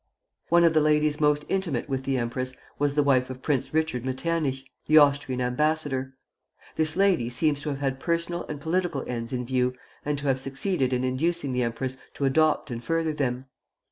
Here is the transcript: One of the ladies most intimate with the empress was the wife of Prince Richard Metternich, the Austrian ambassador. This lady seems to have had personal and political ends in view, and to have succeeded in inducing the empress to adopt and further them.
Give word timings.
One 0.49 0.63
of 0.63 0.73
the 0.73 0.81
ladies 0.81 1.21
most 1.21 1.45
intimate 1.47 1.87
with 1.87 2.05
the 2.05 2.17
empress 2.17 2.57
was 2.79 2.95
the 2.95 3.03
wife 3.03 3.29
of 3.29 3.43
Prince 3.43 3.71
Richard 3.71 4.03
Metternich, 4.03 4.63
the 4.87 4.97
Austrian 4.97 5.39
ambassador. 5.41 6.15
This 6.75 6.95
lady 6.95 7.29
seems 7.29 7.61
to 7.61 7.69
have 7.69 7.81
had 7.81 7.99
personal 7.99 8.43
and 8.47 8.59
political 8.59 9.03
ends 9.05 9.31
in 9.31 9.45
view, 9.45 9.75
and 10.03 10.17
to 10.17 10.25
have 10.25 10.39
succeeded 10.39 10.91
in 10.91 11.03
inducing 11.03 11.53
the 11.53 11.61
empress 11.61 11.97
to 12.15 12.25
adopt 12.25 12.71
and 12.71 12.83
further 12.83 13.13
them. 13.13 13.45